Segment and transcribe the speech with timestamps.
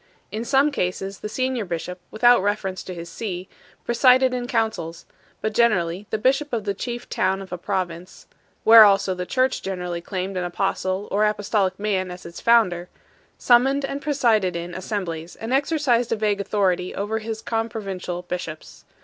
[0.31, 3.47] In some cases the senior bishop, without reference to his see,
[3.85, 5.05] presided in councils;
[5.41, 8.25] but generally the bishop of the chief town of a province
[8.63, 12.89] where also the church generally claimed an apostle or apostolic man as its founder
[13.37, 18.85] sum moned and presided in assemblies, and exercised a vague authority over his comprovincial bishops.